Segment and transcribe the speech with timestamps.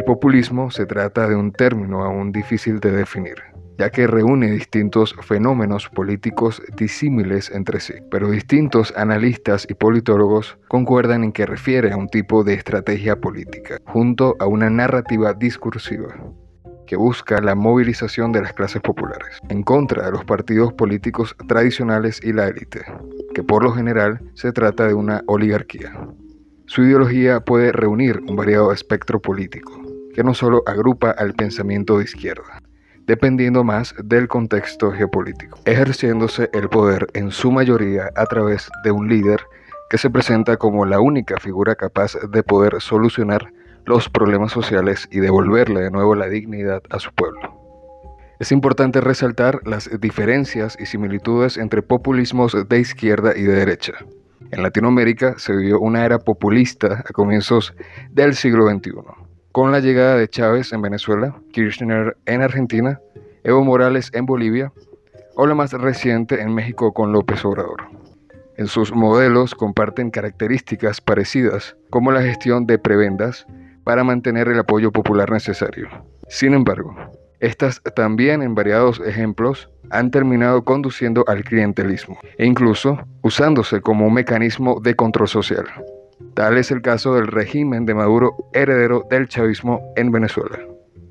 [0.00, 3.34] El populismo se trata de un término aún difícil de definir,
[3.76, 11.22] ya que reúne distintos fenómenos políticos disímiles entre sí, pero distintos analistas y politólogos concuerdan
[11.22, 16.16] en que refiere a un tipo de estrategia política, junto a una narrativa discursiva
[16.86, 22.24] que busca la movilización de las clases populares, en contra de los partidos políticos tradicionales
[22.24, 22.86] y la élite,
[23.34, 25.92] que por lo general se trata de una oligarquía.
[26.64, 29.79] Su ideología puede reunir un variado espectro político,
[30.14, 32.62] que no solo agrupa al pensamiento de izquierda,
[33.06, 39.08] dependiendo más del contexto geopolítico, ejerciéndose el poder en su mayoría a través de un
[39.08, 39.40] líder
[39.88, 43.52] que se presenta como la única figura capaz de poder solucionar
[43.86, 47.58] los problemas sociales y devolverle de nuevo la dignidad a su pueblo.
[48.38, 53.94] Es importante resaltar las diferencias y similitudes entre populismos de izquierda y de derecha.
[54.50, 57.74] En Latinoamérica se vivió una era populista a comienzos
[58.12, 63.00] del siglo XXI con la llegada de Chávez en Venezuela, Kirchner en Argentina,
[63.42, 64.72] Evo Morales en Bolivia
[65.34, 67.82] o la más reciente en México con López Obrador.
[68.56, 73.46] En sus modelos comparten características parecidas, como la gestión de prebendas
[73.84, 75.88] para mantener el apoyo popular necesario.
[76.28, 76.94] Sin embargo,
[77.40, 84.14] estas también en variados ejemplos han terminado conduciendo al clientelismo e incluso usándose como un
[84.14, 85.64] mecanismo de control social.
[86.40, 90.58] Tal es el caso del régimen de Maduro, heredero del chavismo en Venezuela.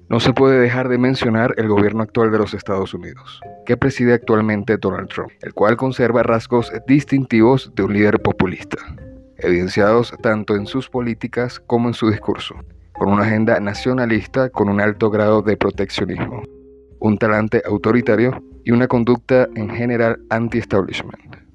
[0.09, 4.13] No se puede dejar de mencionar el gobierno actual de los Estados Unidos, que preside
[4.15, 8.79] actualmente Donald Trump, el cual conserva rasgos distintivos de un líder populista,
[9.37, 12.55] evidenciados tanto en sus políticas como en su discurso,
[12.93, 16.41] con una agenda nacionalista con un alto grado de proteccionismo,
[17.01, 21.48] un talante autoritario y una conducta en general anti-establishment.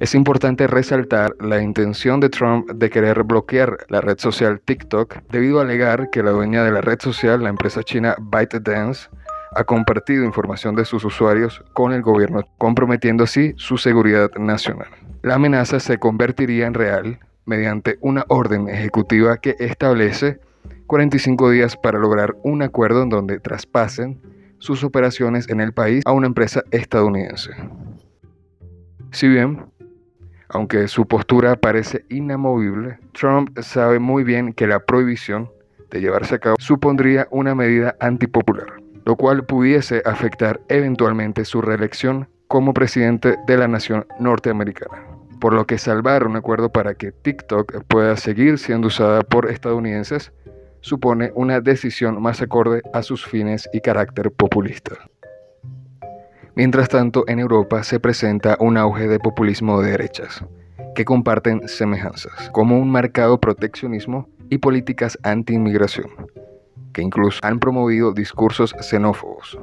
[0.00, 5.58] Es importante resaltar la intención de Trump de querer bloquear la red social TikTok debido
[5.58, 9.10] a alegar que la dueña de la red social, la empresa china ByteDance,
[9.54, 14.88] ha compartido información de sus usuarios con el gobierno, comprometiendo así su seguridad nacional.
[15.20, 20.40] La amenaza se convertiría en real mediante una orden ejecutiva que establece
[20.86, 24.18] 45 días para lograr un acuerdo en donde traspasen
[24.60, 27.50] sus operaciones en el país a una empresa estadounidense.
[29.12, 29.66] Si bien
[30.52, 35.50] aunque su postura parece inamovible, Trump sabe muy bien que la prohibición
[35.90, 42.28] de llevarse a cabo supondría una medida antipopular, lo cual pudiese afectar eventualmente su reelección
[42.48, 45.04] como presidente de la nación norteamericana.
[45.40, 50.32] Por lo que salvar un acuerdo para que TikTok pueda seguir siendo usada por estadounidenses
[50.80, 54.96] supone una decisión más acorde a sus fines y carácter populista.
[56.56, 60.44] Mientras tanto, en Europa se presenta un auge de populismo de derechas,
[60.94, 66.10] que comparten semejanzas, como un marcado proteccionismo y políticas anti-inmigración,
[66.92, 69.58] que incluso han promovido discursos xenófobos.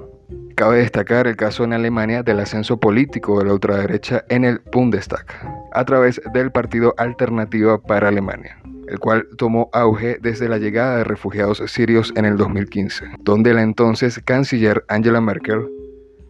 [0.55, 5.25] Cabe destacar el caso en Alemania del ascenso político de la ultraderecha en el Bundestag,
[5.73, 11.03] a través del Partido Alternativa para Alemania, el cual tomó auge desde la llegada de
[11.03, 15.67] refugiados sirios en el 2015, donde la entonces canciller Angela Merkel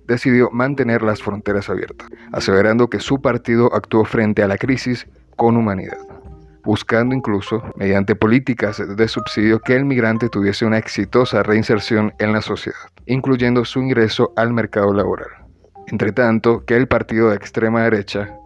[0.07, 5.57] decidió mantener las fronteras abiertas, aseverando que su partido actuó frente a la crisis con
[5.57, 5.97] humanidad,
[6.63, 12.41] buscando incluso, mediante políticas de subsidio, que el migrante tuviese una exitosa reinserción en la
[12.41, 15.29] sociedad, incluyendo su ingreso al mercado laboral.
[15.87, 18.37] Entre tanto, que el partido de extrema derecha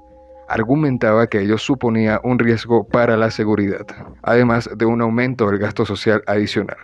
[0.48, 3.88] argumentaba que ello suponía un riesgo para la seguridad,
[4.22, 6.78] además de un aumento del gasto social adicional.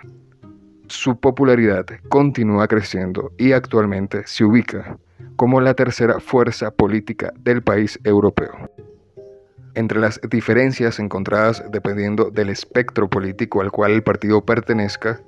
[0.87, 4.97] Su popularidad continúa creciendo y actualmente se ubica
[5.35, 8.71] como la tercera fuerza política del país europeo.
[9.73, 15.21] Entre las diferencias encontradas dependiendo del espectro político al cual el partido pertenezca,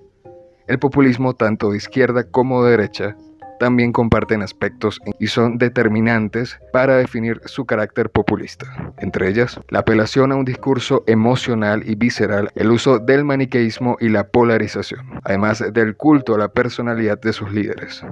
[0.68, 3.18] el populismo tanto de izquierda como de derecha
[3.60, 8.94] también comparten aspectos y son determinantes para definir su carácter populista.
[8.98, 14.10] Entre ellas, la apelación a un discurso emocional y visceral, el uso del maniqueísmo y
[14.10, 18.04] la polarización, además del culto a la personalidad de sus líderes,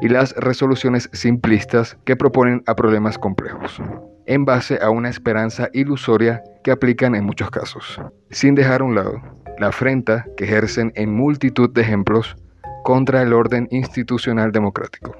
[0.00, 3.80] y las resoluciones simplistas que proponen a problemas complejos
[4.26, 8.00] en base a una esperanza ilusoria que aplican en muchos casos,
[8.30, 9.20] sin dejar a un lado
[9.58, 12.36] la afrenta que ejercen en multitud de ejemplos
[12.90, 15.14] contra el orden institucional democrático.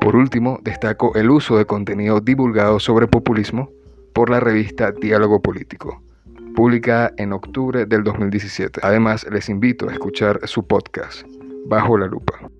[0.00, 3.70] Por último, destaco el uso de contenido divulgado sobre populismo
[4.12, 6.02] por la revista Diálogo Político,
[6.56, 8.80] publicada en octubre del 2017.
[8.82, 11.24] Además, les invito a escuchar su podcast,
[11.68, 12.50] Bajo la Lupa.